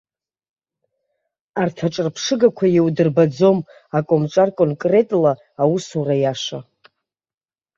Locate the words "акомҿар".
3.97-4.49